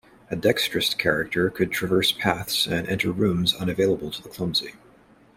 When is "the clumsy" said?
4.23-4.73